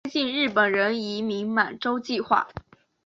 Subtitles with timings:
[0.03, 2.47] 推进日本人移民满洲计划。